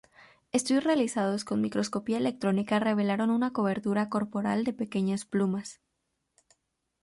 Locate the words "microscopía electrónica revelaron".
1.61-3.29